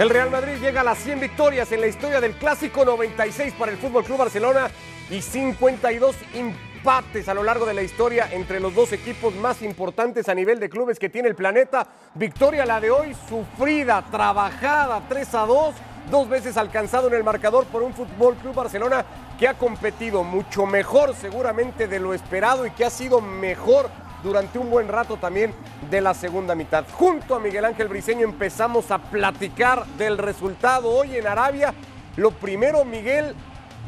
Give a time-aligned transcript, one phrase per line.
[0.00, 3.70] El Real Madrid llega a las 100 victorias en la historia del Clásico 96 para
[3.70, 4.70] el Fútbol Club Barcelona
[5.10, 10.30] y 52 empates a lo largo de la historia entre los dos equipos más importantes
[10.30, 11.86] a nivel de clubes que tiene el planeta.
[12.14, 15.74] Victoria la de hoy, sufrida, trabajada, 3 a 2,
[16.10, 19.04] dos veces alcanzado en el marcador por un Fútbol Club Barcelona
[19.38, 23.90] que ha competido mucho mejor seguramente de lo esperado y que ha sido mejor
[24.22, 25.52] durante un buen rato también
[25.90, 26.84] de la segunda mitad.
[26.92, 31.74] Junto a Miguel Ángel Briceño empezamos a platicar del resultado hoy en Arabia.
[32.16, 33.34] Lo primero, Miguel,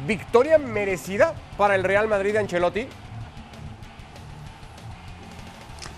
[0.07, 2.89] victoria merecida para el Real Madrid de Ancelotti.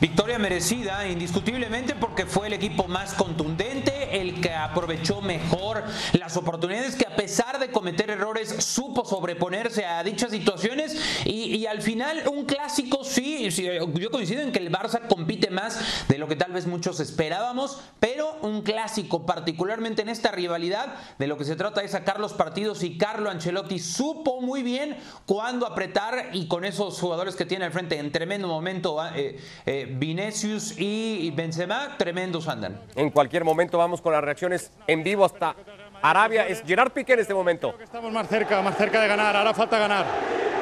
[0.04, 6.94] Victoria merecida, indiscutiblemente, porque fue el equipo más contundente, el que aprovechó mejor las oportunidades,
[6.94, 12.44] que a pesar de cometer errores supo sobreponerse a dichas situaciones y, al final un
[12.44, 16.66] clásico sí, yo coincido en que el Barça compite más de lo que tal vez
[16.66, 21.92] muchos esperábamos, pero un clásico, particularmente en esta rivalidad, de lo que se trata es
[21.92, 27.36] sacar los partidos y Carlo Ancelotti supo muy bien cuándo apretar y con esos jugadores
[27.36, 29.02] que tiene al frente en tremendo momento.
[29.14, 32.80] Eh, eh, Vinicius y Benzema, tremendos andan.
[32.94, 35.54] En cualquier momento vamos con las reacciones en vivo hasta
[36.02, 36.46] Arabia.
[36.46, 37.74] Es Gerard Piqué en este momento.
[37.82, 39.36] estamos más cerca, más cerca de ganar.
[39.36, 40.04] Ahora falta ganar.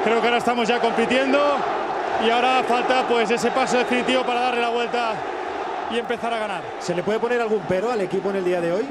[0.05, 1.39] Creo que ahora estamos ya compitiendo
[2.25, 5.15] y ahora falta pues ese paso definitivo para darle la vuelta
[5.91, 6.63] y empezar a ganar.
[6.81, 8.87] ¿Se le puede poner algún pero al equipo en el día de hoy?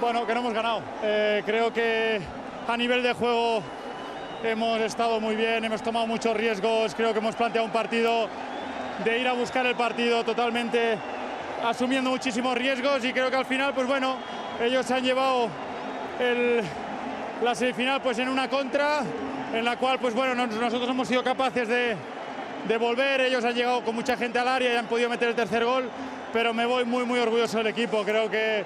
[0.00, 0.82] Bueno, que no hemos ganado.
[1.02, 2.20] Eh, creo que
[2.66, 3.62] a nivel de juego
[4.42, 8.28] hemos estado muy bien, hemos tomado muchos riesgos, creo que hemos planteado un partido
[9.02, 10.96] de ir a buscar el partido totalmente
[11.64, 14.16] asumiendo muchísimos riesgos y creo que al final, pues bueno,
[14.62, 15.48] ellos han llevado
[17.42, 19.00] la semifinal pues en una contra
[19.52, 21.96] en la cual pues bueno, nosotros hemos sido capaces de,
[22.68, 25.34] de volver, ellos han llegado con mucha gente al área y han podido meter el
[25.34, 25.90] tercer gol,
[26.32, 28.64] pero me voy muy muy orgulloso del equipo, creo que,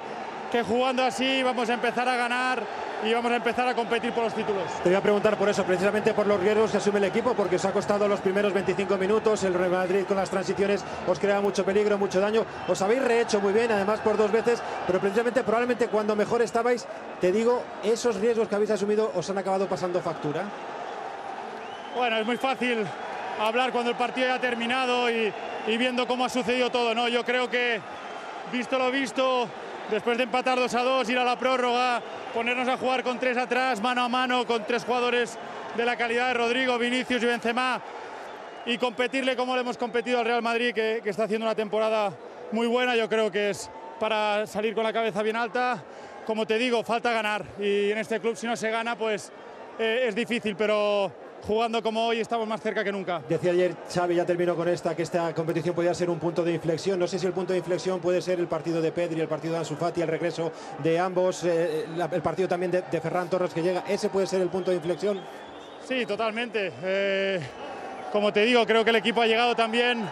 [0.53, 2.63] que jugando así vamos a empezar a ganar
[3.05, 4.65] y vamos a empezar a competir por los títulos.
[4.83, 7.57] Te voy a preguntar por eso, precisamente por los riesgos que asume el equipo, porque
[7.57, 11.41] os ha costado los primeros 25 minutos, el Real Madrid con las transiciones os crea
[11.41, 15.43] mucho peligro, mucho daño, os habéis rehecho muy bien, además por dos veces, pero precisamente
[15.43, 16.87] probablemente cuando mejor estabais,
[17.21, 20.45] te digo, esos riesgos que habéis asumido os han acabado pasando factura.
[21.97, 22.85] Bueno, es muy fácil
[23.41, 25.33] hablar cuando el partido ya ha terminado y,
[25.67, 27.09] y viendo cómo ha sucedido todo, ¿no?
[27.09, 27.81] Yo creo que,
[28.53, 29.49] visto lo visto,
[29.91, 32.03] después de empatar 2 a 2, ir a la prórroga,
[32.35, 35.39] ponernos a jugar con tres atrás, mano a mano, con tres jugadores
[35.77, 37.81] de la calidad de Rodrigo, Vinicius y Benzema,
[38.67, 42.13] y competirle como le hemos competido al Real Madrid, que, está haciendo una temporada
[42.53, 45.83] muy buena, yo creo que es para salir con la cabeza bien alta.
[46.27, 49.33] Como te digo, falta ganar, y en este club si no se gana, pues
[49.79, 51.11] eh, es difícil, pero
[51.47, 53.23] jugando como hoy estamos más cerca que nunca.
[53.29, 56.53] Decía ayer Xavi, ya terminó con esta, que esta competición podía ser un punto de
[56.53, 56.99] inflexión.
[56.99, 59.55] No sé si el punto de inflexión puede ser el partido de Pedri, el partido
[59.55, 63.63] de Ansu Fati, el regreso de ambos, eh, el partido también de, Ferran Torres que
[63.63, 63.85] llega.
[63.89, 65.21] ¿Ese puede ser el punto de inflexión?
[65.87, 66.73] Sí, totalmente.
[66.83, 67.41] Eh,
[68.13, 70.09] como te digo, creo que el equipo ha llegado también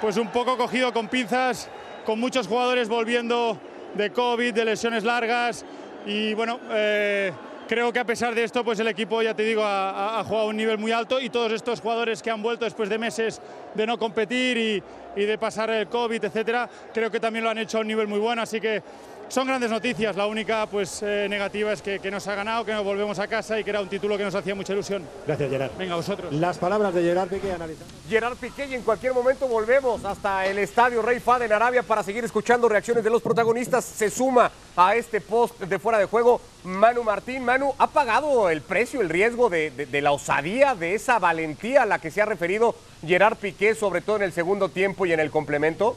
[0.00, 1.68] pues un poco cogido con pinzas,
[2.04, 3.58] con muchos jugadores volviendo
[3.94, 5.64] de COVID, de lesiones largas
[6.06, 6.60] y bueno...
[6.70, 7.32] Eh,
[7.66, 10.48] creo que a pesar de esto, pues el equipo, ya te digo, ha, jugado a
[10.48, 13.40] un nivel muy alto y todos estos jugadores que han vuelto después de meses
[13.74, 14.82] de no competir y,
[15.16, 18.06] y de pasar el COVID, etcétera, creo que también lo han hecho a un nivel
[18.06, 18.42] muy bueno.
[18.42, 18.82] Así que
[19.28, 20.16] son grandes noticias.
[20.16, 23.26] La única pues eh, negativa es que, que, nos ha ganado, que nos volvemos a
[23.26, 25.02] casa y que era un título que nos hacía mucha ilusión.
[25.26, 25.70] Gracias, Gerard.
[25.78, 26.32] Venga, vosotros.
[26.32, 27.92] Las palabras de Gerard Piqué analizando.
[28.08, 32.02] Gerard Piqué y en cualquier momento volvemos hasta el estadio Rey Fad en Arabia para
[32.02, 33.84] seguir escuchando reacciones de los protagonistas.
[33.84, 37.44] Se suma a este post de fuera de juego Manu Martín.
[37.44, 41.86] Manu, ¿ha pagado el precio, el riesgo de, de la osadía, de esa valentía a
[41.86, 45.20] la que se ha referido Gerard Piqué, sobre todo en el segundo tiempo y en
[45.20, 45.96] el complemento?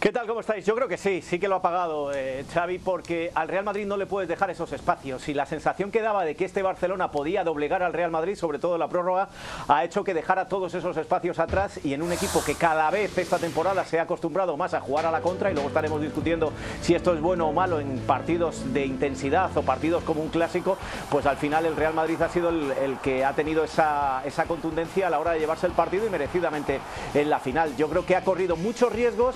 [0.00, 0.26] ¿Qué tal?
[0.26, 0.64] ¿Cómo estáis?
[0.64, 3.84] Yo creo que sí, sí que lo ha pagado eh, Xavi porque al Real Madrid
[3.84, 7.10] no le puedes dejar esos espacios y la sensación que daba de que este Barcelona
[7.10, 9.28] podía doblegar al Real Madrid, sobre todo la prórroga,
[9.68, 13.18] ha hecho que dejara todos esos espacios atrás y en un equipo que cada vez
[13.18, 16.50] esta temporada se ha acostumbrado más a jugar a la contra y luego estaremos discutiendo
[16.80, 20.78] si esto es bueno o malo en partidos de intensidad o partidos como un clásico,
[21.10, 25.08] pues al final el Real Madrid ha sido el, que ha tenido esa, esa contundencia
[25.08, 26.80] a la hora de llevarse el partido y merecidamente
[27.12, 27.76] en la final.
[27.76, 29.34] Yo creo que ha corrido muchos riesgos,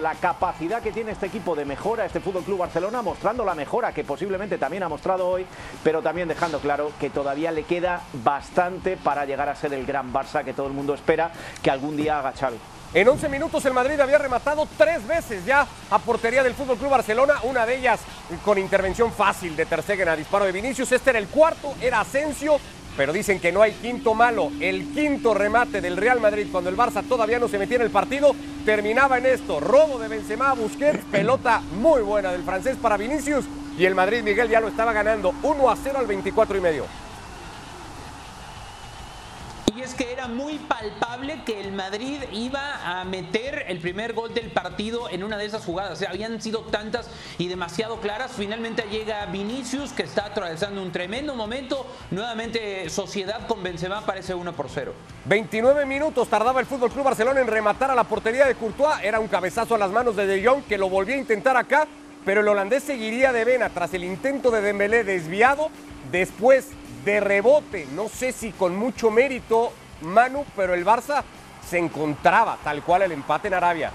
[0.00, 3.92] la capacidad que tiene este equipo de mejora, este Fútbol Club Barcelona, mostrando la mejora
[3.92, 5.46] que posiblemente también ha mostrado hoy,
[5.82, 10.12] pero también dejando claro que todavía le queda bastante para llegar a ser el gran
[10.12, 11.32] Barça que todo el mundo espera
[11.62, 12.58] que algún día haga Xavi.
[12.92, 16.90] En 11 minutos el Madrid había rematado tres veces ya a portería del Fútbol Club
[16.90, 18.00] Barcelona, una de ellas
[18.44, 20.92] con intervención fácil de Ter Stegen a disparo de Vinicius.
[20.92, 22.58] Este era el cuarto, era Asensio,
[22.96, 24.50] pero dicen que no hay quinto malo.
[24.60, 27.90] El quinto remate del Real Madrid cuando el Barça todavía no se metía en el
[27.90, 28.34] partido
[28.66, 29.60] terminaba en esto.
[29.60, 33.44] Robo de Benzema a Busquets, pelota muy buena del francés para Vinicius
[33.78, 37.05] y el Madrid Miguel ya lo estaba ganando 1 a 0 al 24 y medio.
[39.76, 44.32] Y es que era muy palpable que el Madrid iba a meter el primer gol
[44.32, 46.02] del partido en una de esas jugadas.
[46.02, 48.32] Habían sido tantas y demasiado claras.
[48.34, 51.86] Finalmente llega Vinicius, que está atravesando un tremendo momento.
[52.10, 54.94] Nuevamente Sociedad con Benzema parece 1 por 0.
[55.26, 59.02] 29 minutos tardaba el Fútbol Club Barcelona en rematar a la portería de Courtois.
[59.02, 61.86] Era un cabezazo a las manos de De Jong que lo volvía a intentar acá,
[62.24, 65.68] pero el holandés seguiría de vena tras el intento de Dembélé desviado.
[66.10, 66.68] Después
[67.06, 69.72] de rebote, no sé si con mucho mérito,
[70.02, 71.22] Manu, pero el Barça
[71.64, 73.92] se encontraba tal cual el empate en Arabia.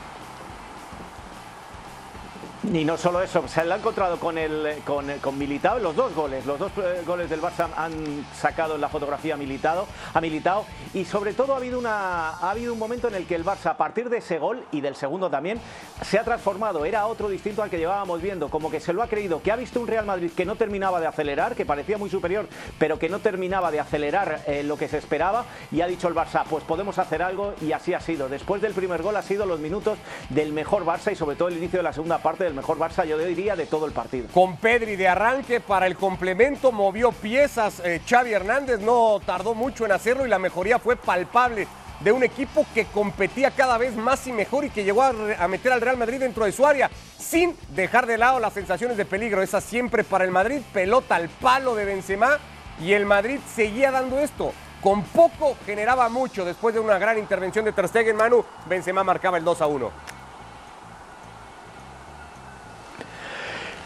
[2.64, 6.14] Y no solo eso, se le ha encontrado con el con, con Militao los dos
[6.14, 6.46] goles.
[6.46, 10.68] Los dos eh, goles del Barça han sacado en la fotografía Militado, a Militao.
[10.94, 13.72] Y sobre todo ha habido, una, ha habido un momento en el que el Barça,
[13.72, 15.60] a partir de ese gol y del segundo también,
[16.04, 16.86] se ha transformado.
[16.86, 18.50] Era otro distinto al que llevábamos viendo.
[18.50, 21.00] Como que se lo ha creído, que ha visto un Real Madrid que no terminaba
[21.00, 22.48] de acelerar, que parecía muy superior,
[22.78, 25.46] pero que no terminaba de acelerar eh, lo que se esperaba.
[25.72, 27.56] Y ha dicho el Barça, pues podemos hacer algo.
[27.60, 28.30] Y así ha sido.
[28.30, 29.98] Después del primer gol ha sido los minutos
[30.30, 33.06] del mejor Barça y sobre todo el inicio de la segunda parte del mejor Barça,
[33.06, 34.28] yo diría, de todo el partido.
[34.34, 37.82] Con Pedri de arranque para el complemento, movió piezas.
[37.84, 41.68] eh, Xavi Hernández no tardó mucho en hacerlo y la mejoría fue palpable
[42.02, 45.72] de un equipo que competía cada vez más y mejor y que llegó a meter
[45.72, 49.42] al Real Madrid dentro de su área sin dejar de lado las sensaciones de peligro.
[49.42, 52.40] Esa siempre para el Madrid, pelota al palo de Benzema
[52.82, 54.52] y el Madrid seguía dando esto.
[54.82, 59.38] Con poco generaba mucho después de una gran intervención de Ter Stegen, Manu, Benzema marcaba
[59.38, 59.92] el 2 a 1.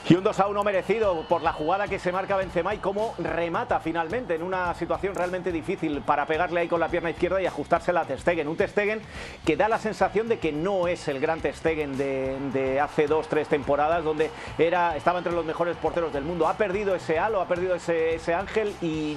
[0.07, 3.15] Y un 2 a 1 merecido por la jugada que se marca Benzema y cómo
[3.17, 7.47] remata finalmente en una situación realmente difícil para pegarle ahí con la pierna izquierda y
[7.47, 8.47] ajustársela a Ter Stegen.
[8.47, 9.01] Un Ter Stegen
[9.43, 13.07] que da la sensación de que no es el gran Ter Stegen de, de hace
[13.07, 14.29] dos, tres temporadas donde
[14.59, 16.47] era, estaba entre los mejores porteros del mundo.
[16.47, 19.13] Ha perdido ese halo, ha perdido ese, ese ángel y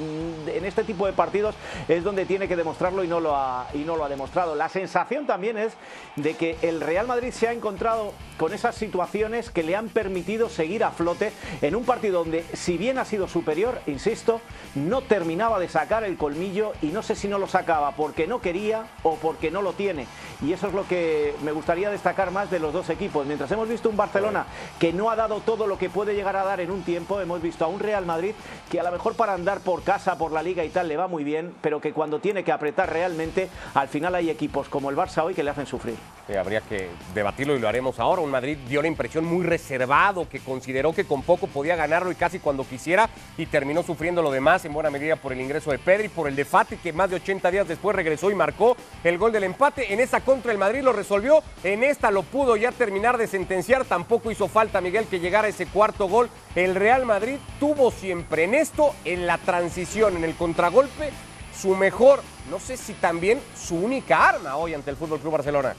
[0.46, 1.54] en este tipo de partidos
[1.86, 4.54] es donde tiene que demostrarlo y no, lo ha, y no lo ha demostrado.
[4.54, 5.74] La sensación también es
[6.16, 10.48] de que el Real Madrid se ha encontrado con esas situaciones que le han permitido
[10.48, 11.32] seguir a flote
[11.62, 14.40] en un partido donde, si bien ha sido superior, insisto,
[14.74, 18.40] no terminaba de sacar el colmillo y no sé si no lo sacaba porque no
[18.40, 20.06] quería o porque no lo tiene.
[20.42, 23.26] Y eso es lo que me gustaría destacar más de los dos equipos.
[23.26, 24.46] Mientras hemos visto un Barcelona
[24.78, 27.42] que no ha dado todo lo que puede llegar a dar en un tiempo, hemos
[27.42, 28.34] visto a un Real Madrid
[28.70, 31.08] que a lo mejor para andar por casa, por la liga y tal, le va
[31.08, 34.96] muy bien, pero que cuando tiene que apretar realmente, al final hay equipos como el
[34.96, 35.96] Barça hoy que le hacen sufrir.
[36.26, 38.22] Sí, habría que debatirlo y lo haremos ahora.
[38.22, 42.14] Un Madrid dio la impresión muy reservado, que consideró que con poco podía ganarlo y
[42.14, 45.78] casi cuando quisiera, y terminó sufriendo lo demás en buena medida por el ingreso de
[45.78, 49.16] Pedri, por el de Fati, que más de 80 días después regresó y marcó el
[49.16, 49.94] gol del empate.
[49.94, 53.86] En esa contra el Madrid lo resolvió, en esta lo pudo ya terminar de sentenciar.
[53.86, 56.28] Tampoco hizo falta Miguel que llegara ese cuarto gol.
[56.54, 61.12] El Real Madrid tuvo siempre en esto, en la transición, en el contragolpe,
[61.58, 62.20] su mejor,
[62.50, 65.74] no sé si también su única arma hoy ante el Fútbol Club Barcelona.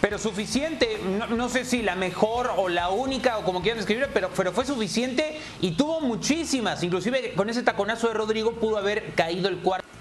[0.00, 4.08] Pero suficiente, no, no sé si la mejor o la única o como quieran describirla,
[4.14, 6.82] pero, pero fue suficiente y tuvo muchísimas.
[6.82, 9.99] Inclusive con ese taconazo de Rodrigo pudo haber caído el cuarto.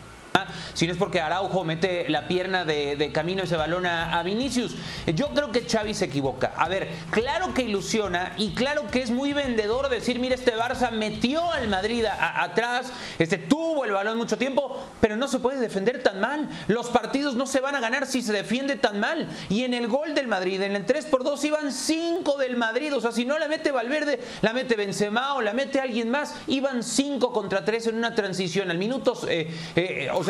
[0.73, 4.75] Si no es porque Araujo mete la pierna de, camino ese balón a, Vinicius.
[5.13, 6.53] Yo creo que Xavi se equivoca.
[6.55, 10.91] A ver, claro que ilusiona y claro que es muy vendedor decir, mira, este Barça
[10.91, 16.03] metió al Madrid atrás, este tuvo el balón mucho tiempo, pero no se puede defender
[16.03, 16.49] tan mal.
[16.67, 19.27] Los partidos no se van a ganar si se defiende tan mal.
[19.49, 22.95] Y en el gol del Madrid, en el 3 por 2 iban 5 del Madrid.
[22.95, 26.35] O sea, si no la mete Valverde, la mete Benzema o la mete alguien más,
[26.47, 28.71] iban 5 contra 3 en una transición.
[28.71, 30.28] Al minutos, eh, eh, o sea,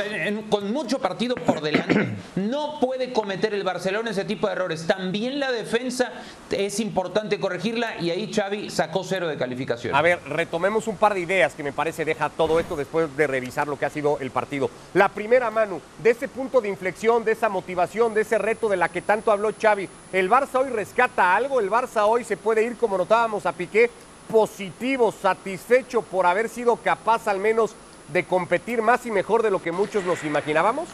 [0.50, 2.10] con mucho partido por delante.
[2.36, 4.88] No puede cometer el Barcelona ese tipo de errores.
[4.88, 6.12] También la defensa
[6.50, 9.94] es importante corregirla y ahí Xavi sacó cero de calificación.
[9.94, 13.28] A ver, retomemos un par de ideas que me parece deja todo esto después de
[13.28, 14.70] revisar lo que ha sido el partido.
[14.94, 18.78] La primera, Manu, de ese punto de inflexión, de esa motivación, de ese reto de
[18.78, 21.60] la que tanto habló Xavi, ¿el Barça hoy rescata algo?
[21.60, 23.90] ¿El Barça hoy se puede ir, como notábamos a Piqué,
[24.30, 27.76] positivo, satisfecho por haber sido capaz al menos
[28.14, 30.90] de competir más y mejor de lo que muchos nos imaginábamos?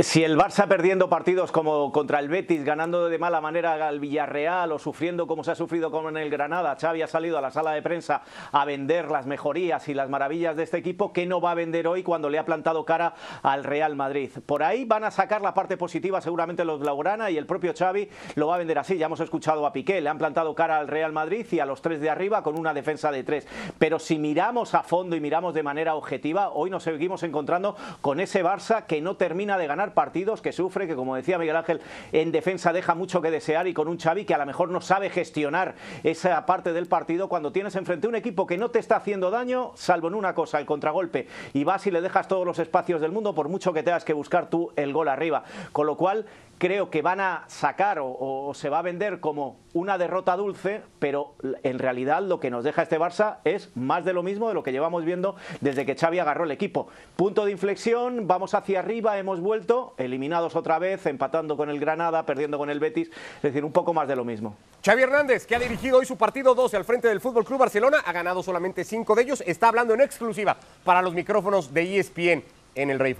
[0.00, 4.72] Si el Barça perdiendo partidos como contra el Betis, ganando de mala manera al Villarreal
[4.72, 7.72] o sufriendo como se ha sufrido con el Granada, Xavi ha salido a la sala
[7.72, 11.52] de prensa a vender las mejorías y las maravillas de este equipo, ¿qué no va
[11.52, 14.30] a vender hoy cuando le ha plantado cara al Real Madrid?
[14.46, 18.08] Por ahí van a sacar la parte positiva seguramente los Blaugrana y el propio Xavi
[18.34, 18.96] lo va a vender así.
[18.96, 21.82] Ya hemos escuchado a Piqué, le han plantado cara al Real Madrid y a los
[21.82, 23.46] tres de arriba con una defensa de tres.
[23.78, 28.18] Pero si miramos a fondo y miramos de manera objetiva, hoy nos seguimos encontrando con
[28.18, 31.80] ese Barça que no termina de ganar partidos, que sufre, que como decía Miguel Ángel,
[32.12, 34.80] en defensa deja mucho que desear y con un Xavi que a lo mejor no
[34.80, 38.96] sabe gestionar esa parte del partido cuando tienes enfrente un equipo que no te está
[38.96, 42.58] haciendo daño, salvo en una cosa, el contragolpe, y vas y le dejas todos los
[42.58, 45.44] espacios del mundo por mucho que tengas que buscar tú el gol arriba.
[45.72, 46.26] Con lo cual,
[46.58, 51.34] creo que van a sacar o, se va a vender como una derrota dulce, pero
[51.62, 54.62] en realidad lo que nos deja este Barça es más de lo mismo de lo
[54.62, 56.86] que llevamos viendo desde que Xavi agarró el equipo.
[57.16, 62.24] Punto de inflexión, vamos hacia arriba, hemos vuelto, eliminados otra vez, empatando con el Granada,
[62.24, 64.56] perdiendo con el Betis, es decir, un poco más de lo mismo.
[64.84, 67.98] Xavi Hernández, que ha dirigido hoy su partido 12 al frente del Fútbol Club Barcelona,
[68.04, 72.44] ha ganado solamente 5 de ellos, está hablando en exclusiva para los micrófonos de ESPN
[72.74, 73.14] en el Rey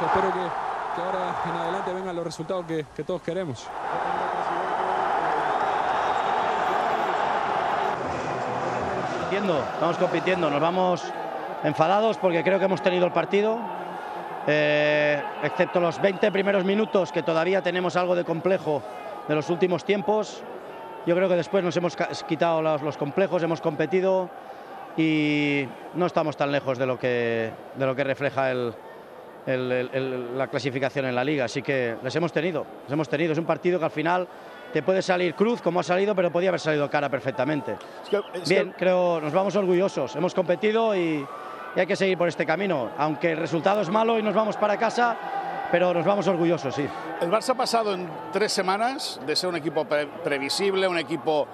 [0.00, 3.66] espero que que ahora en adelante vengan los resultados que, todos queremos.
[9.32, 11.02] Estamos compitiendo, nos vamos
[11.64, 13.58] enfadados porque creo que hemos tenido el partido,
[14.46, 18.82] eh, excepto los 20 primeros minutos que todavía tenemos algo de complejo
[19.26, 20.42] de los últimos tiempos.
[21.06, 21.96] Yo creo que después nos hemos
[22.28, 24.28] quitado los, los complejos, hemos competido
[24.96, 28.74] y no estamos tan lejos de lo que, de lo que refleja el,
[29.46, 31.44] la clasificación en la liga.
[31.44, 33.32] Así que les hemos tenido, les hemos tenido.
[33.32, 34.28] Es un partido que al final
[34.72, 37.76] te puede salir cruz como ha salido, pero podía haber salido cara perfectamente.
[38.48, 40.16] Bien, creo, nos vamos orgullosos.
[40.16, 41.26] Hemos competido y,
[41.76, 42.90] hay que seguir por este camino.
[42.98, 45.16] Aunque el resultado es malo y nos vamos para casa,
[45.70, 46.86] pero nos vamos orgullosos, sí.
[47.20, 51.46] El Barça ha pasado en tres semanas de ser un equipo previsible, un equipo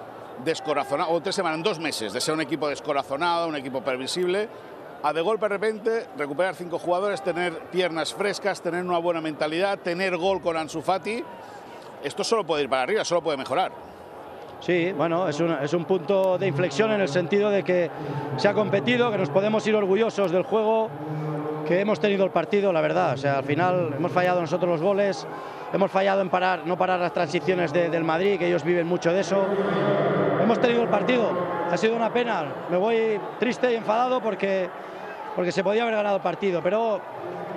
[0.43, 4.49] descorazonado, o tres semanas, en dos meses, de ser un equipo descorazonado, un equipo previsible,
[5.01, 9.79] a de golpe de repente recuperar cinco jugadores, tener piernas frescas, tener una buena mentalidad,
[9.79, 11.23] tener gol con Ansu Fati,
[12.03, 13.71] esto solo puede ir para arriba, solo puede mejorar.
[14.59, 17.89] Sí, bueno, es un, es un punto de inflexión en el sentido de que
[18.35, 20.89] se ha competido, que nos podemos ir orgullosos del juego,
[21.65, 23.13] que hemos tenido el partido, la verdad.
[23.13, 25.25] O sea, al final hemos fallado nosotros los goles,
[25.71, 29.21] hemos fallado en parar, no parar las transiciones del Madrid, que ellos viven mucho de
[29.21, 29.45] eso.
[30.41, 31.31] Hemos tenido el partido,
[31.71, 32.45] ha sido una pena.
[32.69, 34.69] Me voy triste y enfadado porque
[35.35, 36.99] porque se podía haber ganado el partido, pero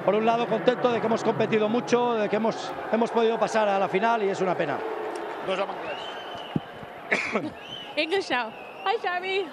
[0.04, 3.68] por un lado contento de que hemos competido mucho, de que hemos, hemos podido pasar
[3.68, 4.78] a la final y es una pena.
[7.96, 8.50] English now.
[8.84, 9.46] Hi Xavi.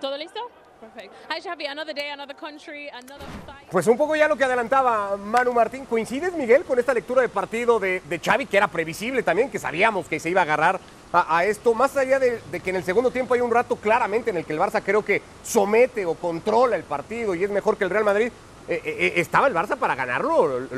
[0.00, 0.40] ¿Todo listo?
[0.80, 1.12] Perfect.
[1.30, 3.68] Hi Xavi, another day, another country, another fight.
[3.70, 5.86] Pues un poco ya lo que adelantaba Manu Martín.
[5.86, 9.58] ¿Coincides, Miguel, con esta lectura de partido de, de Xavi, que era previsible también, que
[9.58, 10.80] sabíamos que se iba a agarrar
[11.12, 14.36] a, esto, más allá de, que en el segundo tiempo hay un rato claramente en
[14.36, 17.84] el que el Barça creo que somete o controla el partido y es mejor que
[17.84, 18.30] el Real Madrid.
[18.68, 20.68] Eh, eh, eh, ¿Estaba el Barça para ganarlo?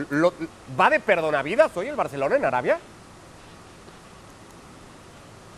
[0.79, 2.79] ¿Va de perdonavidas hoy el Barcelona en Arabia?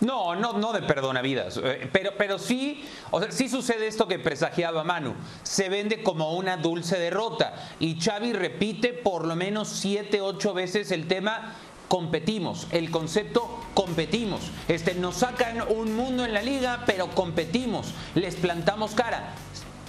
[0.01, 1.61] No, no, no de perdonavidas,
[1.93, 5.15] pero, pero sí, o sea, sí sucede esto que presagiaba Manu,
[5.45, 10.91] se vende como una dulce derrota y Xavi repite por lo menos siete, ocho veces
[10.91, 11.55] el tema
[11.87, 12.67] competimos.
[12.73, 14.43] El concepto competimos.
[14.69, 17.93] Este, nos sacan un mundo en la liga, pero competimos.
[18.15, 19.35] Les plantamos cara.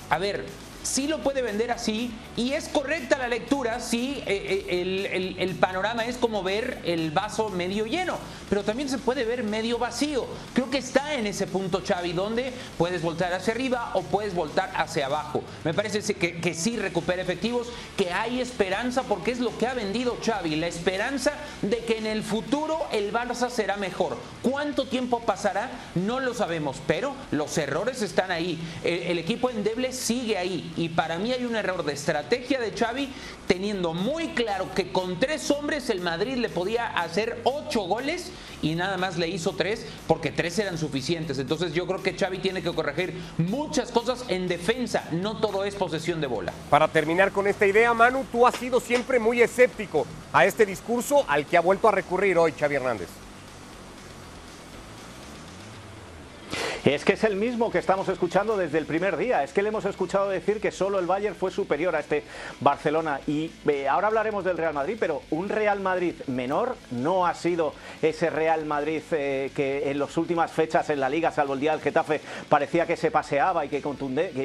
[0.09, 0.45] A ver,
[0.83, 6.05] sí lo puede vender así y es correcta la lectura si eh, eh, el, panorama
[6.05, 8.17] es como ver el vaso medio lleno,
[8.49, 10.25] pero también se puede ver medio vacío.
[10.53, 14.71] Creo que está en ese punto Xavi donde puedes voltar hacia arriba o puedes voltar
[14.75, 15.43] hacia abajo.
[15.63, 19.73] Me parece que, que sí recupera efectivos, que hay esperanza porque es lo que ha
[19.73, 24.17] vendido Xavi, la esperanza de que en el futuro el Barça será mejor.
[24.41, 25.69] ¿Cuánto tiempo pasará?
[25.95, 28.59] No lo sabemos, pero los errores están ahí.
[28.83, 32.71] el, el equipo endeble sigue ahí y para mí hay un error de estrategia de
[32.71, 33.09] Xavi
[33.47, 38.31] teniendo muy claro que con tres hombres el Madrid le podía hacer ocho goles
[38.61, 41.37] y nada más le hizo tres porque tres eran suficientes.
[41.39, 45.75] Entonces yo creo que Xavi tiene que corregir muchas cosas en defensa, no todo es
[45.75, 46.53] posesión de bola.
[46.69, 51.25] Para terminar con esta idea, Manu, tú has sido siempre muy escéptico a este discurso
[51.27, 53.22] al que ha vuelto a recurrir hoy Xavi Hernández.
[56.85, 59.41] Es que es el mismo que estamos escuchando desde el primer día.
[59.41, 62.25] Es que le hemos escuchado decir que solo el Bayern fue superior a este
[62.59, 63.21] Barcelona.
[63.25, 67.73] Y eh, ahora hablaremos del Real Madrid, pero un Real Madrid menor no ha sido
[68.01, 71.71] ese Real Madrid eh, que en las últimas fechas en la Liga, salvo el día
[71.71, 73.81] del Getafe, parecía que se paseaba y que,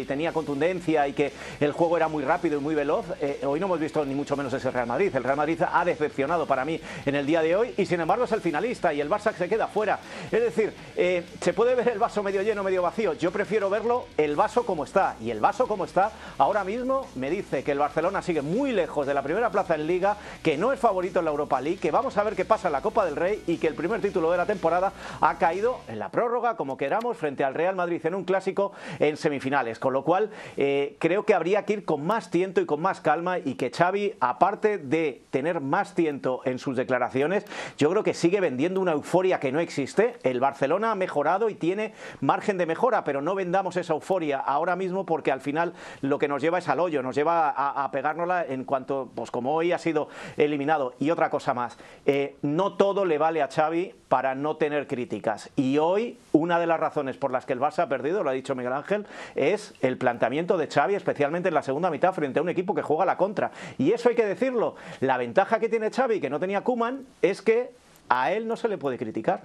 [0.06, 3.04] tenía contundencia y que el juego era muy rápido y muy veloz.
[3.20, 5.10] Eh, hoy no hemos visto ni mucho menos ese Real Madrid.
[5.12, 8.26] El Real Madrid ha decepcionado para mí en el día de hoy y sin embargo
[8.26, 9.98] es el finalista y el Barça se queda fuera.
[10.30, 13.14] Es decir, se puede ver el vaso medio lleno, medio vacío.
[13.14, 15.16] Yo prefiero verlo el vaso como está.
[15.18, 19.06] Y el vaso como está ahora mismo me dice que el Barcelona sigue muy lejos
[19.06, 21.90] de la primera plaza en Liga, que no es favorito en la Europa League, que
[21.90, 24.30] vamos a ver qué pasa en la Copa del Rey y que el primer título
[24.30, 24.92] de la temporada
[25.22, 29.16] ha caído en la prórroga, como queramos, frente al Real Madrid en un clásico en
[29.16, 29.78] semifinales.
[29.78, 33.00] Con lo cual, eh, creo que habría que ir con más tiento y con más
[33.00, 37.46] calma y que Xavi, aparte de tener más tiento en sus declaraciones,
[37.78, 40.16] yo creo que sigue vendiendo una euforia que no existe.
[40.24, 44.76] El Barcelona ha mejorado y tiene margen de mejora, pero no vendamos esa euforia ahora
[44.76, 47.90] mismo porque al final lo que nos lleva es al hoyo, nos lleva a, a
[47.90, 50.94] pegárnosla en cuanto, pues como hoy ha sido eliminado.
[50.98, 55.50] Y otra cosa más, eh, no todo le vale a Xavi para no tener críticas.
[55.56, 58.32] Y hoy una de las razones por las que el Barça ha perdido, lo ha
[58.32, 62.42] dicho Miguel Ángel, es el planteamiento de Xavi, especialmente en la segunda mitad frente a
[62.42, 63.50] un equipo que juega la contra.
[63.76, 64.76] Y eso hay que decirlo.
[65.00, 67.70] La ventaja que tiene Xavi, que no tenía Kuman, es que
[68.08, 69.42] a él no se le puede criticar.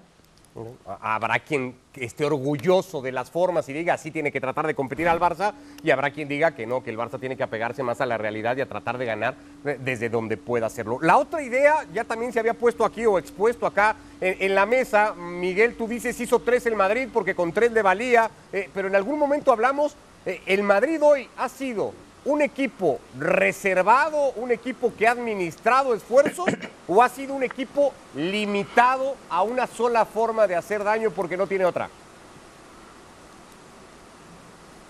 [1.02, 5.08] Habrá quien esté orgulloso de las formas y diga así tiene que tratar de competir
[5.08, 8.02] al Barça y habrá quien diga que no, que el Barça tiene que apegarse más
[8.02, 11.00] a la realidad y a tratar de ganar eh, desde donde pueda hacerlo.
[11.02, 15.14] La otra idea ya también se había puesto aquí o expuesto acá en, la mesa.
[15.14, 18.96] Miguel, tú dices hizo tres el Madrid porque con tres le valía, eh, pero en
[18.96, 19.96] algún momento hablamos,
[20.26, 21.94] eh, el Madrid hoy ha sido
[22.26, 26.46] un equipo reservado, un equipo que ha administrado esfuerzos
[26.88, 31.48] o ha sido un equipo limitado a una sola forma de hacer daño porque no
[31.48, 31.90] tiene otra?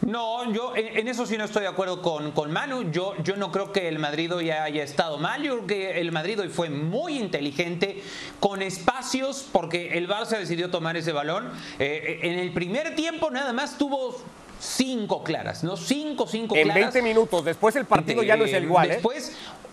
[0.06, 2.92] No, yo en, eso sí no estoy de acuerdo con, con Manu.
[2.92, 5.42] Yo, yo no creo que el Madrid hoy haya estado mal.
[5.42, 8.04] Yo creo que el Madrid hoy fue muy inteligente,
[8.40, 11.52] con espacios, porque el Barça decidió tomar ese balón.
[11.80, 14.18] Eh, en el primer tiempo nada más tuvo
[14.60, 15.78] cinco claras, ¿no?
[15.78, 16.84] Cinco, cinco en claras.
[16.84, 17.46] En 20 minutos.
[17.46, 18.92] Después el partido ya no es el igual.
[18.92, 19.00] ¿eh?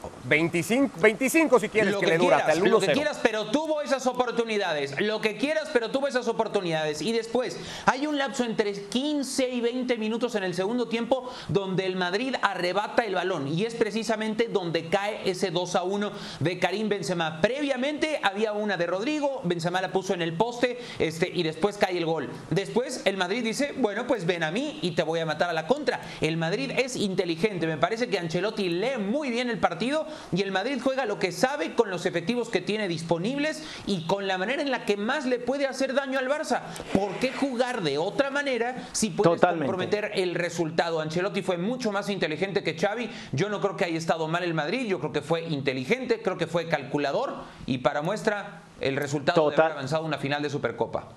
[0.01, 2.93] Después, 25, 25 si quieres lo que, que le dura, quieras, hasta el Lo que
[2.93, 4.99] quieras, pero tuvo esas oportunidades.
[5.01, 7.03] Lo que quieras, pero tuvo esas oportunidades.
[7.03, 11.87] Y después, hay un lapso entre 15 y 20 minutos en el segundo tiempo donde
[11.87, 13.49] el Madrid arrebata el balón.
[13.49, 17.41] Y es precisamente donde cae ese 2 a 1 de Karim Benzema.
[17.41, 21.97] Previamente había una de Rodrigo, Benzema la puso en el poste este, y después cae
[21.99, 22.31] el gol.
[22.51, 25.53] Después el Madrid dice, bueno, pues ven a mí y te voy a matar a
[25.53, 26.01] la contra.
[26.21, 27.67] El Madrid es inteligente.
[27.67, 29.90] Me parece que Ancelotti lee muy bien el partido
[30.33, 34.27] y el Madrid juega lo que sabe con los efectivos que tiene disponibles y con
[34.27, 36.63] la manera en la que más le puede hacer daño al Barça.
[36.93, 41.01] ¿Por qué jugar de otra manera si puedes comprometer el resultado?
[41.01, 43.11] Ancelotti fue mucho más inteligente que Xavi.
[43.33, 46.37] Yo no creo que haya estado mal el Madrid, yo creo que fue inteligente, creo
[46.39, 47.35] que fue calculador
[47.67, 51.09] y para muestra el resultado de haber avanzado una final de Supercopa.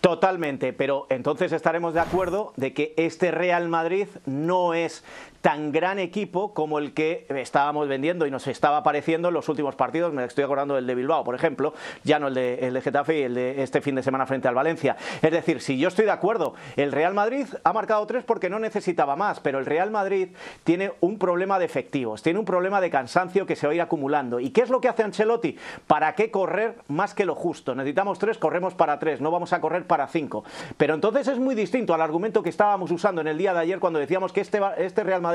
[0.00, 5.02] Totalmente, pero entonces estaremos de acuerdo de que este Real Madrid no es
[5.40, 9.74] tan gran equipo como el que estábamos vendiendo y nos estaba apareciendo en los últimos
[9.74, 10.12] partidos.
[10.12, 13.22] Me estoy acordando del de Bilbao, por ejemplo, ya no el de, el Getafe y
[13.22, 14.96] el de este fin de semana frente al Valencia.
[15.22, 18.58] Es decir, si yo estoy de acuerdo, el Real Madrid ha marcado tres porque no
[18.58, 20.28] necesitaba más, pero el Real Madrid
[20.64, 23.82] tiene un problema de efectivos, tiene un problema de cansancio que se va a ir
[23.82, 24.40] acumulando.
[24.40, 25.56] ¿Y qué es lo que hace Ancelotti?
[25.86, 27.74] ¿Para qué correr más que lo justo?
[27.74, 30.44] Necesitamos tres, corremos para tres, no vamos a correr para cinco.
[30.76, 33.78] Pero entonces es muy distinto al argumento que estábamos usando en el día de ayer
[33.78, 35.25] cuando decíamos que este, este Real Madrid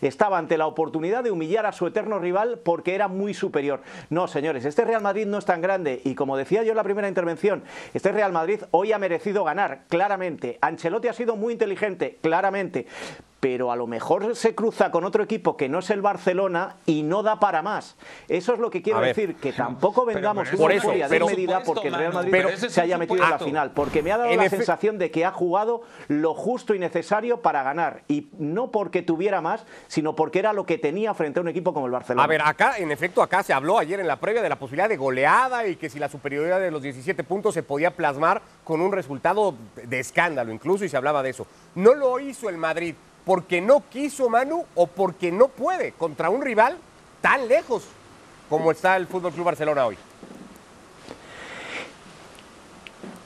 [0.00, 3.82] estaba ante la oportunidad de humillar a su eterno rival porque era muy superior.
[4.10, 6.84] No, señores, este Real Madrid no es tan grande y como decía yo en la
[6.84, 7.62] primera intervención,
[7.94, 10.58] este Real Madrid hoy ha merecido ganar, claramente.
[10.60, 12.86] Ancelotti ha sido muy inteligente, claramente
[13.40, 17.02] pero a lo mejor se cruza con otro equipo que no es el Barcelona y
[17.02, 17.96] no da para más.
[18.28, 21.94] Eso es lo que quiero decir, que tampoco vengamos por eso, de medida porque el
[21.94, 25.10] Real Madrid se haya metido en la final, porque me ha dado la sensación de
[25.10, 30.16] que ha jugado lo justo y necesario para ganar y no porque tuviera más, sino
[30.16, 32.24] porque era lo que tenía frente a un equipo como el Barcelona.
[32.24, 34.88] A ver, acá, en efecto, acá se habló ayer en la previa de la posibilidad
[34.88, 38.80] de goleada y que si la superioridad de los 17 puntos se podía plasmar con
[38.80, 41.46] un resultado de escándalo incluso y se hablaba de eso.
[41.74, 42.94] No lo hizo el Madrid
[43.28, 46.78] porque no quiso Manu o porque no puede contra un rival
[47.20, 47.84] tan lejos
[48.48, 49.98] como está el Fútbol Club Barcelona hoy.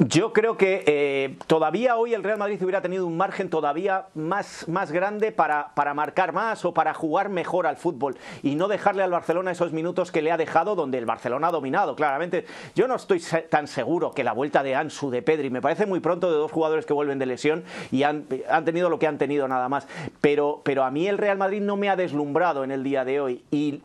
[0.08, 4.66] Yo creo que eh, todavía hoy el Real Madrid hubiera tenido un margen todavía más,
[4.68, 9.04] más grande para, para marcar más o para jugar mejor al fútbol y no dejarle
[9.04, 12.46] al Barcelona esos minutos que le ha dejado donde el Barcelona ha dominado, claramente.
[12.74, 16.00] Yo no estoy tan seguro que la vuelta de Ansu, de Pedri, me parece muy
[16.00, 17.62] pronto de dos jugadores que vuelven de lesión
[17.92, 19.86] y han, han tenido lo que han tenido nada más.
[20.20, 23.20] Pero, pero a mí el Real Madrid no me ha deslumbrado en el día de
[23.20, 23.82] hoy y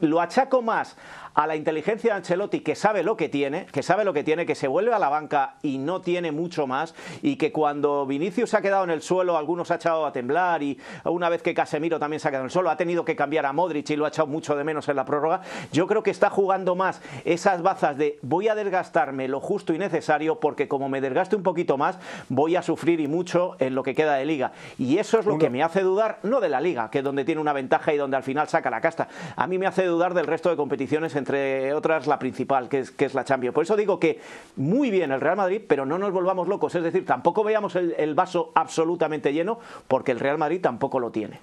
[0.00, 0.96] lo achaco más
[1.34, 4.46] a la inteligencia de Ancelotti que sabe lo que tiene, que sabe lo que tiene,
[4.46, 8.50] que se vuelve a la banca y no tiene mucho más y que cuando Vinicius
[8.50, 11.54] se ha quedado en el suelo, algunos ha echado a temblar y una vez que
[11.54, 13.96] Casemiro también se ha quedado en el suelo, ha tenido que cambiar a Modric y
[13.96, 15.40] lo ha echado mucho de menos en la prórroga,
[15.72, 19.78] yo creo que está jugando más esas bazas de voy a desgastarme lo justo y
[19.78, 23.82] necesario porque como me desgaste un poquito más, voy a sufrir y mucho en lo
[23.82, 24.52] que queda de liga.
[24.78, 27.24] Y eso es lo que me hace dudar, no de la liga, que es donde
[27.24, 30.14] tiene una ventaja y donde al final saca la casta, a mí me hace dudar
[30.14, 33.54] del resto de competiciones en entre otras la principal, que es, que es la Champions.
[33.54, 34.20] Por eso digo que
[34.56, 37.94] muy bien el Real Madrid, pero no nos volvamos locos, es decir, tampoco veamos el,
[37.96, 39.58] el vaso absolutamente lleno,
[39.88, 41.40] porque el Real Madrid tampoco lo tiene.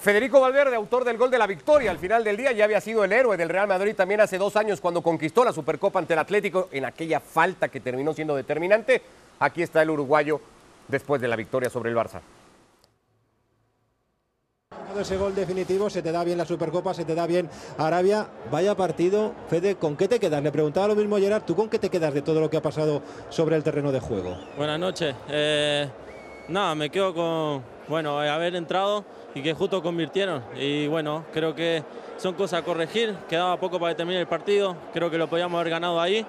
[0.00, 3.02] Federico Valverde, autor del gol de la victoria al final del día, ya había sido
[3.04, 6.20] el héroe del Real Madrid también hace dos años cuando conquistó la Supercopa ante el
[6.20, 9.02] Atlético en aquella falta que terminó siendo determinante.
[9.40, 10.40] Aquí está el uruguayo
[10.88, 12.20] después de la victoria sobre el Barça.
[15.00, 18.28] Ese gol definitivo, se te da bien la Supercopa, se te da bien Arabia.
[18.50, 20.42] Vaya partido, Fede, ¿con qué te quedas?
[20.42, 22.62] Le preguntaba lo mismo Gerard, ¿tú con qué te quedas de todo lo que ha
[22.62, 24.36] pasado sobre el terreno de juego?
[24.56, 25.14] Buenas noches.
[25.28, 25.88] Eh,
[26.48, 29.04] nada, me quedo con bueno, haber entrado
[29.34, 30.42] y que justo convirtieron.
[30.58, 31.82] Y bueno, creo que
[32.16, 33.14] son cosas a corregir.
[33.28, 34.76] Quedaba poco para terminar el partido.
[34.92, 36.24] Creo que lo podíamos haber ganado ahí.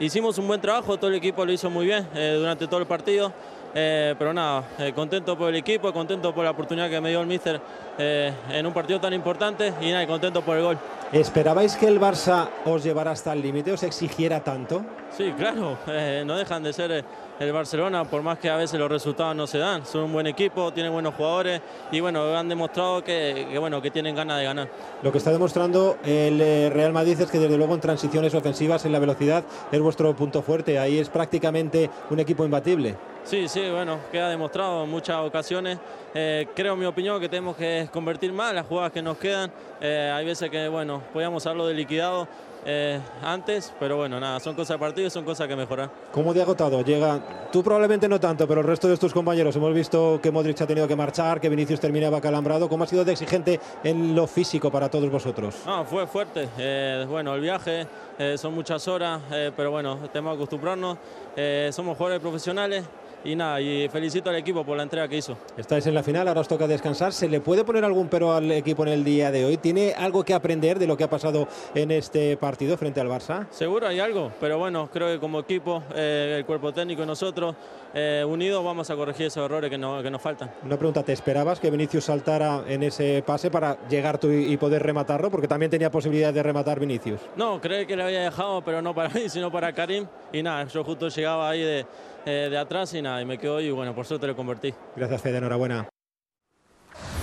[0.00, 2.86] Hicimos un buen trabajo, todo el equipo lo hizo muy bien eh, durante todo el
[2.86, 3.32] partido.
[3.72, 7.20] Eh, pero nada, eh, contento por el equipo, contento por la oportunidad que me dio
[7.20, 7.60] el míster
[7.98, 10.78] eh, en un partido tan importante y nada, contento por el gol.
[11.12, 14.82] ¿Esperabais que el Barça os llevara hasta el límite, os exigiera tanto?
[15.16, 17.04] Sí, claro, eh, no dejan de ser
[17.40, 19.84] el Barcelona, por más que a veces los resultados no se dan.
[19.86, 23.90] Son un buen equipo, tienen buenos jugadores y bueno, han demostrado que, que, bueno, que
[23.90, 24.68] tienen ganas de ganar.
[25.02, 26.38] Lo que está demostrando el
[26.72, 30.42] Real Madrid es que desde luego en transiciones ofensivas, en la velocidad, es vuestro punto
[30.42, 30.78] fuerte.
[30.78, 32.94] Ahí es prácticamente un equipo imbatible.
[33.24, 35.78] Sí, sí, bueno, queda demostrado en muchas ocasiones.
[36.14, 39.52] Eh, creo, en mi opinión, que tenemos que convertir más las jugadas que nos quedan.
[39.80, 42.26] Eh, hay veces que, bueno, podíamos haberlo de liquidado
[42.66, 45.90] eh, antes, pero bueno, nada, son cosas de partido y son cosas que mejorar.
[46.12, 46.82] ¿Cómo te ha agotado?
[46.82, 50.60] Llega, tú probablemente no tanto, pero el resto de tus compañeros hemos visto que Modric
[50.60, 52.68] ha tenido que marchar, que Vinicius terminaba calambrado.
[52.68, 55.56] ¿Cómo ha sido de exigente en lo físico para todos vosotros?
[55.64, 56.48] No, fue fuerte.
[56.58, 57.86] Eh, bueno, el viaje
[58.18, 59.22] eh, son muchas horas,
[59.56, 60.98] pero bueno, tenemos que acostumbrarnos.
[61.70, 62.84] somos jugadores profesionales
[63.24, 65.36] y nada, y felicito al equipo por la entrega que hizo.
[65.56, 67.12] Estáis en la final, ahora os toca descansar.
[67.12, 69.56] ¿Se le puede poner algún pero al equipo en el día de hoy?
[69.56, 73.46] ¿Tiene algo que aprender de lo que ha pasado en este partido frente al Barça?
[73.50, 77.54] Seguro hay algo, pero bueno, creo que como equipo, eh, el cuerpo técnico y nosotros,
[77.92, 80.50] eh, unidos, vamos a corregir esos errores que, no, que nos faltan.
[80.64, 84.82] Una pregunta, ¿te esperabas que Vinicius saltara en ese pase para llegar tú y poder
[84.82, 85.30] rematarlo?
[85.30, 87.20] Porque también tenía posibilidad de rematar Vinicius.
[87.36, 90.06] No, creo que le había dejado, pero no para mí, sino para Karim.
[90.32, 91.86] Y nada, yo justo llegaba ahí de
[92.26, 94.74] eh, de atrás y nada, y me quedo y bueno, por suerte lo convertí.
[94.94, 95.88] Gracias Fede, enhorabuena.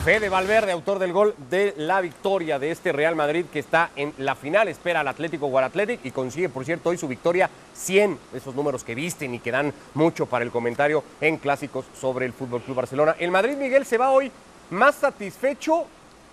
[0.03, 4.13] Fede Valverde, autor del gol de la victoria de este Real Madrid que está en
[4.19, 8.55] la final, espera al Atlético Guarathletic y consigue, por cierto, hoy su victoria 100, esos
[8.55, 12.61] números que visten y que dan mucho para el comentario en clásicos sobre el Fútbol
[12.61, 13.17] Club Barcelona.
[13.19, 14.31] El Madrid Miguel se va hoy
[14.69, 15.85] más satisfecho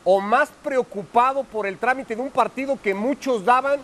[0.05, 3.81] o más preocupado por el trámite de un partido que muchos daban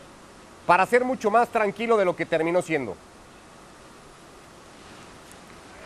[0.67, 2.95] para ser mucho más tranquilo de lo que terminó siendo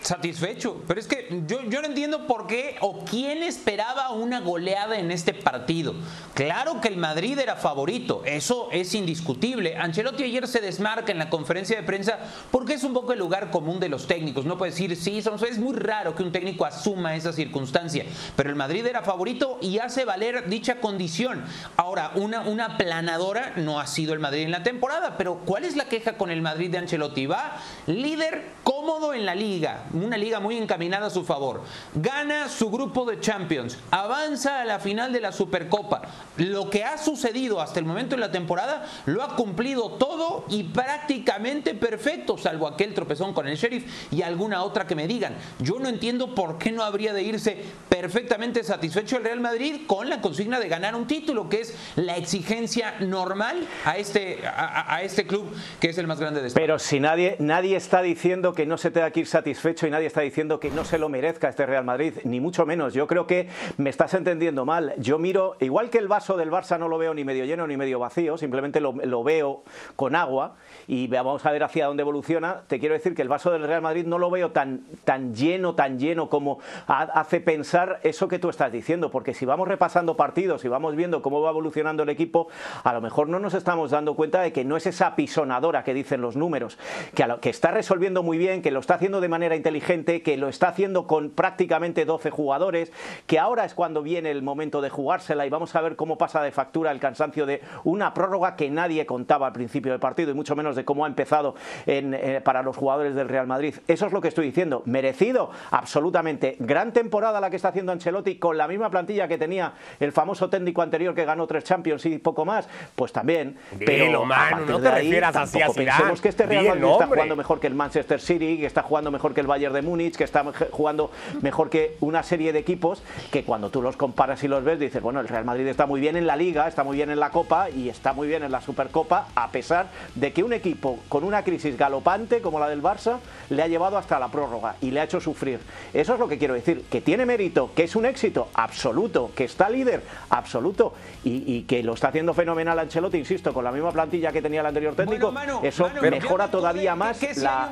[0.07, 0.83] satisfecho.
[0.87, 5.11] Pero es que yo, yo, no entiendo por qué o quién esperaba una goleada en
[5.11, 5.95] este partido.
[6.35, 9.77] Claro que el Madrid era favorito, eso es indiscutible.
[9.77, 12.19] Ancelotti ayer se desmarca en la conferencia de prensa
[12.51, 14.45] porque es un poco el lugar común de los técnicos.
[14.45, 18.05] No puede decir, sí, es muy raro que un técnico asuma esa circunstancia.
[18.37, 21.45] Pero el Madrid era favorito y hace valer dicha condición.
[21.77, 25.77] Ahora, una, una planadora no ha sido el Madrid en la temporada, pero ¿cuál es
[25.77, 27.27] la queja con el Madrid de Ancelotti?
[27.27, 28.45] Va líder
[28.85, 31.63] cómodo en la liga una liga muy encaminada a su favor.
[31.95, 36.03] Gana su grupo de Champions, avanza a la final de la Supercopa.
[36.37, 40.65] Lo que ha sucedido hasta el momento en la temporada lo ha cumplido todo y
[40.65, 45.35] prácticamente perfecto, salvo aquel tropezón con el sheriff y alguna otra que me digan.
[45.61, 50.11] Yo no entiendo por qué no habría de irse perfectamente satisfecho el Real Madrid con
[50.11, 55.27] la consigna de ganar un título, que es la exigencia normal a este, a, este
[55.27, 56.67] club que es el más grande de España.
[56.67, 60.07] Pero si nadie, nadie está diciendo que no se tenga que ir satisfecho y nadie
[60.07, 62.95] está diciendo que no se lo merezca este Real Madrid, ni mucho menos.
[62.95, 64.95] Yo creo que me estás entendiendo mal.
[64.99, 67.77] Yo miro, igual que el vaso del Barça no lo veo ni medio lleno ni
[67.77, 69.63] medio vacío, simplemente lo, lo veo
[69.97, 70.57] con agua
[70.87, 72.63] y vamos a ver hacia dónde evoluciona.
[72.67, 75.75] Te quiero decir que el vaso del Real Madrid no lo veo tan, tan lleno,
[75.75, 80.65] tan lleno como hace pensar eso que tú estás diciendo, porque si vamos repasando partidos
[80.65, 82.49] y vamos viendo cómo va evolucionando el equipo,
[82.83, 85.95] a lo mejor no nos estamos dando cuenta de que no es esa pisonadora que
[85.95, 86.79] dicen los números,
[87.15, 90.49] que, que está resolviendo muy bien, que lo está haciendo de manera inteligente, que lo
[90.49, 92.91] está haciendo con prácticamente 12 jugadores,
[93.27, 96.41] que ahora es cuando viene el momento de jugársela y vamos a ver cómo pasa
[96.41, 100.35] de factura el cansancio de una prórroga que nadie contaba al principio del partido y
[100.35, 103.75] mucho menos de cómo ha empezado eh, para los jugadores del Real Madrid.
[103.87, 104.83] Eso es lo que estoy diciendo.
[104.87, 106.57] Merecido, absolutamente.
[106.59, 110.49] Gran temporada la que está haciendo Ancelotti con la misma plantilla que tenía el famoso
[110.49, 112.67] técnico anterior que ganó tres Champions y poco más.
[112.97, 113.59] Pues también.
[113.85, 114.25] pero
[114.67, 117.75] no te refieras así a pensemos que este Real Madrid está jugando mejor que el
[117.75, 121.11] Manchester City, que está jugando mejor que el Bayern de Múnich, que está jugando
[121.43, 125.03] mejor que una serie de equipos que cuando tú los comparas y los ves dices,
[125.03, 127.31] bueno, el Real Madrid está muy bien en la Liga, está muy bien en la
[127.31, 131.25] Copa y está muy bien en la Supercopa, a pesar de que un equipo con
[131.25, 133.19] una crisis galopante como la del Barça
[133.51, 135.61] le ha llevado hasta la prórroga y le ha hecho sufrir.
[135.93, 139.45] Eso es lo que quiero decir, que tiene mérito, que es un éxito absoluto, que
[139.45, 144.33] está líder absoluto y, que lo está haciendo fenomenal Ancelotti, insisto, con la misma plantilla
[144.33, 147.71] que tenía el anterior técnico, eso mejora todavía más la,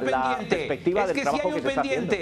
[0.48, 2.16] perspectiva del trabajo que, se está haciendo.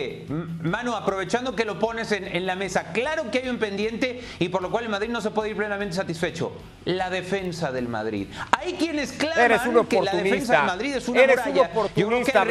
[0.63, 4.63] Manu, aprovechando que lo pones en, la mesa, claro que hay un pendiente y por
[4.63, 6.53] lo cual el Madrid no se puede ir plenamente satisfecho.
[6.85, 8.29] La defensa del Madrid.
[8.59, 11.63] Hay quienes claman que la defensa del Madrid es una Eres muralla.
[11.63, 12.47] Un oportunista,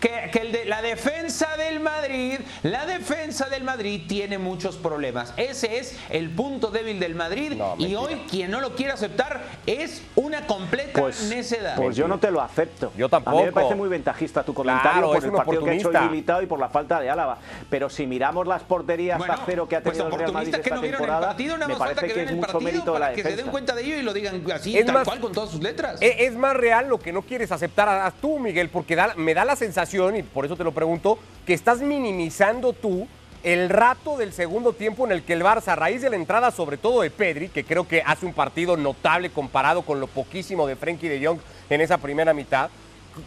[0.00, 5.34] que, que el de, la defensa del Madrid, la defensa del Madrid tiene muchos problemas.
[5.36, 10.02] Ese es el punto débil del Madrid y hoy quien no lo quiere aceptar es
[10.14, 11.76] una completa pues, necedad.
[11.76, 12.92] Pues yo no te lo acepto.
[12.96, 13.36] Yo tampoco.
[13.36, 16.42] A mí me parece muy ventajista tu comentario por el partido que ha hecho limitado
[16.42, 17.38] y por la falta de Álava.
[17.70, 20.62] Pero si miramos las porterías a cero que ha pues tenido el Real Madrid esta
[20.62, 23.28] que no temporada, partido, me parece que, que es mucho mérito de la defensa.
[23.28, 25.32] Que se den cuenta de ello y lo digan así, es tal más, cual, con
[25.32, 26.00] todas sus letras.
[26.00, 29.34] Es, es más real lo que no quieres aceptar a, tú, Miguel, porque da, me
[29.34, 33.06] da la sensación, y por eso te lo pregunto, que estás minimizando tú
[33.42, 36.50] el rato del segundo tiempo en el que el Barça, a raíz de la entrada
[36.50, 40.66] sobre todo de Pedri, que creo que hace un partido notable comparado con lo poquísimo
[40.66, 41.38] de Frenkie de Jong
[41.70, 42.70] en esa primera mitad,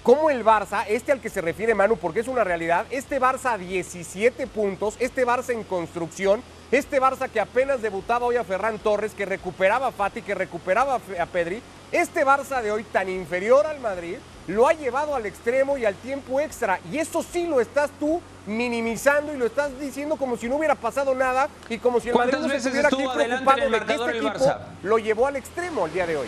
[0.04, 3.54] cómo el Barça, este al que se refiere Manu, porque es una realidad, este Barça
[3.54, 8.80] a 17 puntos, este Barça en construcción, este Barça que apenas debutaba hoy a Ferran
[8.80, 13.66] Torres, que recuperaba a Fati, que recuperaba a Pedri, este Barça de hoy tan inferior
[13.66, 16.80] al Madrid, lo ha llevado al extremo y al tiempo extra.
[16.92, 20.76] Y eso sí lo estás tú minimizando y lo estás diciendo como si no hubiera
[20.76, 24.18] pasado nada y como si el Madrid no se estuviera aquí preocupado de que este
[24.18, 26.28] equipo lo llevó al extremo el día de hoy.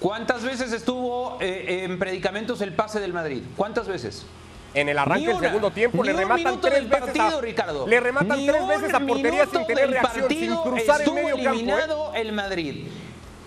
[0.00, 3.42] ¿Cuántas veces estuvo eh, en predicamentos el pase del Madrid?
[3.56, 4.26] ¿Cuántas veces?
[4.74, 7.86] En el arranque del segundo tiempo le rematan tres veces partido, Ricardo.
[7.86, 12.16] Le rematan tres veces a portería sin tener reacción, sin cruzar el medio eliminado campo.
[12.16, 12.20] ¿eh?
[12.20, 12.86] el Madrid.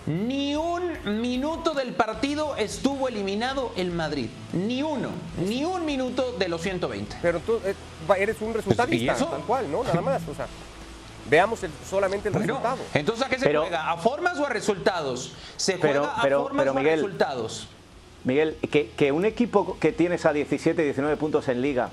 [0.08, 4.30] Ni un minuto del partido estuvo eliminado el Madrid.
[4.54, 5.10] Ni uno.
[5.38, 7.18] Ni un minuto de los 120.
[7.22, 7.76] Pero tú eh,
[8.18, 9.84] eres un resultadista, tal cual, ¿no?
[9.84, 10.28] Nada más.
[10.28, 10.48] O sea,
[11.30, 12.78] veamos solamente el resultado.
[12.94, 13.92] Entonces, ¿a qué se juega?
[13.92, 15.34] ¿A formas o a resultados?
[15.58, 17.68] Se juega a formas o a resultados.
[18.26, 18.58] Miguel,
[18.96, 21.90] que, un equipo que tienes a 17, 19 puntos en liga,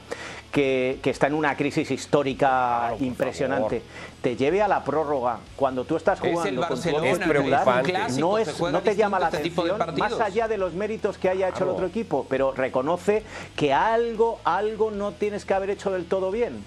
[0.50, 3.82] que, está en una crisis histórica impresionante,
[4.22, 8.80] te lleve a la prórroga cuando tú estás jugando con tu es no, es, no
[8.80, 11.86] te llama la este atención, más allá de los méritos que haya hecho el otro
[11.86, 13.22] equipo, pero reconoce
[13.54, 16.64] que algo, algo no tienes que haber hecho del todo bien.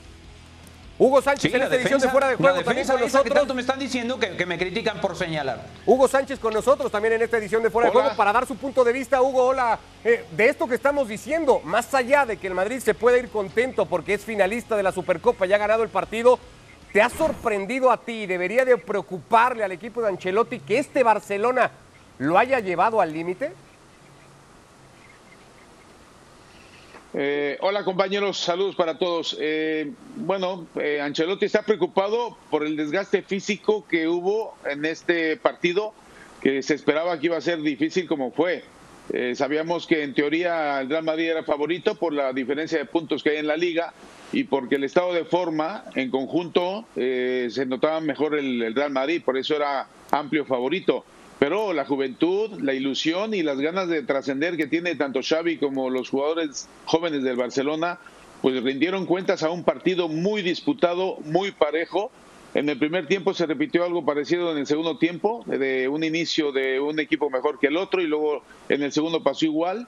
[0.99, 3.33] Hugo Sánchez en esta edición de Fuera de Juego también con nosotros.
[3.33, 5.65] tanto me están diciendo que, me critican por señalar.
[5.85, 8.57] Hugo Sánchez con nosotros también en esta edición de Fuera de Juego para dar su
[8.57, 9.21] punto de vista.
[9.21, 9.79] Hugo, hola.
[10.03, 13.29] Eh, de esto que estamos diciendo, más allá de que el Madrid se pueda ir
[13.29, 16.37] contento porque es finalista de la Supercopa y ha ganado el partido,
[16.91, 21.03] ¿te ha sorprendido a ti y debería de preocuparle al equipo de Ancelotti que este
[21.03, 21.71] Barcelona
[22.17, 23.53] lo haya llevado al límite?
[27.13, 29.35] Eh, hola compañeros, saludos para todos.
[29.39, 35.93] Eh, bueno, eh, Ancelotti está preocupado por el desgaste físico que hubo en este partido,
[36.39, 38.63] que se esperaba que iba a ser difícil como fue.
[39.33, 43.31] sabíamos que en teoría el Real Madrid era favorito por la diferencia de puntos que
[43.31, 43.91] hay en la liga
[44.31, 49.35] y porque el estado de forma en conjunto se notaba mejor el Real Madrid, por
[49.35, 51.03] eso era amplio favorito
[51.39, 55.89] pero la juventud, la ilusión y las ganas de trascender que tiene tanto Xavi como
[55.89, 57.97] los jugadores jóvenes del Barcelona,
[58.41, 62.11] pues rindieron cuentas a un partido muy disputado, muy parejo.
[62.53, 66.51] En el primer tiempo se repitió algo parecido en el segundo tiempo, de un inicio
[66.51, 69.87] de un equipo mejor que el otro y luego en el segundo pasó igual.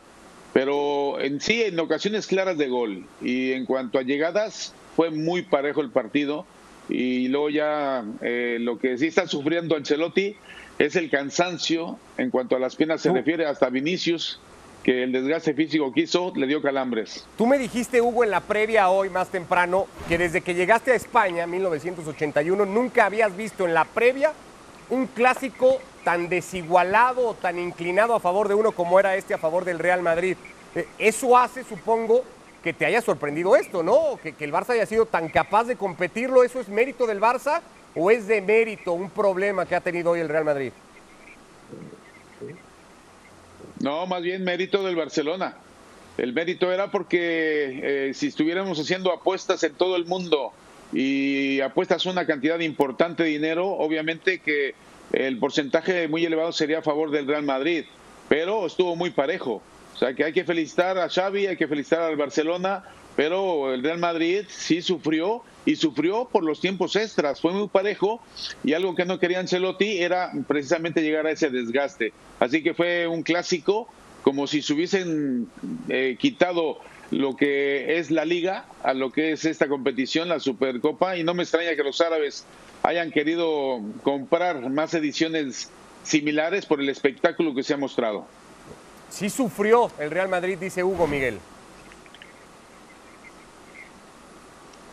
[0.53, 3.05] pero en sí, en ocasiones claras de gol.
[3.21, 6.45] Y en cuanto a llegadas, fue muy parejo el partido.
[6.89, 10.35] Y luego ya eh, lo que sí está sufriendo Ancelotti
[10.79, 14.39] es el cansancio en cuanto a las piernas se refiere, hasta Vinicius,
[14.83, 17.25] que el desgaste físico que hizo le dio calambres.
[17.37, 20.95] Tú me dijiste, Hugo, en la previa hoy más temprano, que desde que llegaste a
[20.95, 24.33] España, 1981, nunca habías visto en la previa
[24.89, 29.37] un clásico tan desigualado o tan inclinado a favor de uno como era este a
[29.37, 30.35] favor del Real Madrid.
[30.73, 32.23] Eh, Eso hace, supongo,
[32.63, 34.19] que te haya sorprendido esto, ¿no?
[34.21, 36.43] Que, que el Barça haya sido tan capaz de competirlo.
[36.43, 37.61] ¿Eso es mérito del Barça
[37.95, 40.71] o es de mérito un problema que ha tenido hoy el Real Madrid?
[43.79, 45.55] No, más bien mérito del Barcelona.
[46.17, 50.51] El mérito era porque eh, si estuviéramos haciendo apuestas en todo el mundo
[50.93, 54.75] y apuestas una cantidad importante de dinero, obviamente que
[55.13, 57.85] el porcentaje muy elevado sería a favor del Real Madrid,
[58.29, 59.61] pero estuvo muy parejo.
[59.95, 62.83] O sea que hay que felicitar a Xavi, hay que felicitar al Barcelona,
[63.15, 68.21] pero el Real Madrid sí sufrió y sufrió por los tiempos extras, fue muy parejo
[68.63, 72.13] y algo que no quería Ancelotti era precisamente llegar a ese desgaste.
[72.39, 73.87] Así que fue un clásico
[74.23, 75.47] como si se hubiesen
[75.89, 76.79] eh, quitado
[77.11, 81.33] lo que es la liga a lo que es esta competición, la Supercopa, y no
[81.33, 82.45] me extraña que los árabes
[82.83, 85.69] hayan querido comprar más ediciones
[86.03, 88.25] similares por el espectáculo que se ha mostrado.
[89.09, 91.39] Sí sufrió el Real Madrid, dice Hugo Miguel.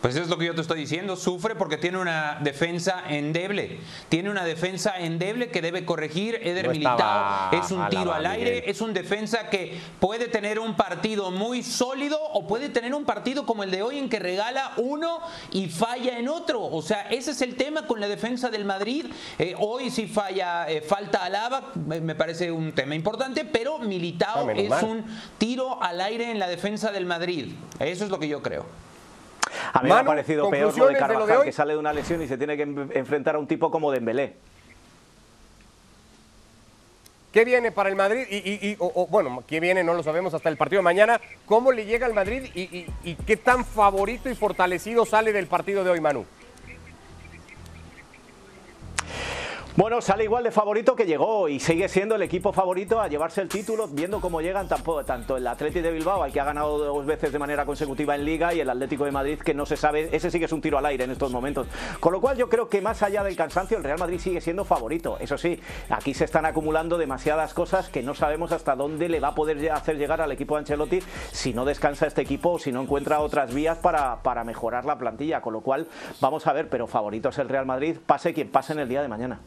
[0.01, 3.81] Pues es lo que yo te estoy diciendo, sufre porque tiene una defensa endeble.
[4.09, 6.37] Tiene una defensa endeble que debe corregir.
[6.41, 8.27] Eder No Militao es un tiro al Miguel.
[8.27, 13.05] aire, es un defensa que puede tener un partido muy sólido o puede tener un
[13.05, 15.19] partido como el de hoy en que regala uno
[15.51, 16.63] y falla en otro.
[16.65, 19.07] O sea, ese es el tema con la defensa del Madrid.
[19.41, 24.53] Eh, hoy sí falla, eh, falta Alaba, me parece un tema importante, pero Militao Ah,
[24.53, 24.85] es mal.
[24.85, 25.05] un
[25.39, 27.53] tiro al aire en la defensa del Madrid.
[27.81, 28.65] Eso es lo que yo creo.
[29.73, 31.73] A mí me ha parecido peor lo de conclusiones de lo de Carvajal, que sale
[31.75, 34.35] de una lesión y se tiene que en- enfrentar a un tipo como Dembélé.
[37.33, 38.27] ¿Qué viene para el Madrid?
[38.31, 39.85] Y, y- y- o- o, bueno, ¿qué viene?
[39.85, 41.21] No lo sabemos hasta el partido de mañana.
[41.45, 45.47] ¿Cómo le llega al Madrid y, y- y qué tan favorito y fortalecido sale del
[45.47, 46.25] partido de hoy, Manu?
[49.79, 53.43] Bueno, sale igual de favorito que llegó y sigue siendo el equipo favorito a llevarse
[53.43, 56.79] el título, viendo cómo llegan tampoco, tanto el Atlético de Bilbao, al que ha ganado
[56.79, 59.77] dos veces de manera consecutiva en Liga, y el Atlético de Madrid, que no se
[59.77, 61.69] sabe, ese sí que es un tiro al aire en estos momentos.
[62.01, 64.65] Con lo cual yo creo que más allá del cansancio, el Real Madrid sigue siendo
[64.65, 65.17] favorito.
[65.21, 65.61] Eso sí,
[65.91, 69.71] aquí se están acumulando demasiadas cosas que no sabemos hasta dónde le va a poder
[69.71, 70.99] hacer llegar al equipo de Ancelotti
[71.31, 74.99] si no descansa este equipo o si no encuentra otras vías para, para mejorar la
[74.99, 75.41] plantilla.
[75.41, 75.87] Con lo cual,
[76.21, 79.03] vamos a ver, pero favorito es el Real Madrid, pase quien pase en el día
[79.03, 79.39] de mañana.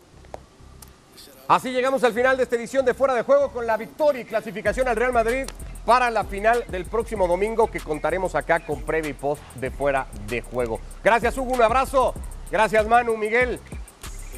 [1.51, 4.23] Así llegamos al final de esta edición de Fuera de Juego con la victoria y
[4.23, 5.43] clasificación al Real Madrid
[5.85, 10.07] para la final del próximo domingo que contaremos acá con previa y post de Fuera
[10.29, 10.79] de Juego.
[11.03, 12.13] Gracias Hugo, un abrazo.
[12.49, 13.59] Gracias Manu, Miguel.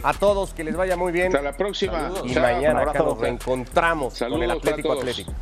[0.02, 1.28] A todos que les vaya muy bien.
[1.28, 2.12] Hasta la próxima.
[2.24, 2.42] Y Chao.
[2.42, 4.94] mañana acá nos reencontramos con el Atlético.
[4.94, 5.34] Atlético.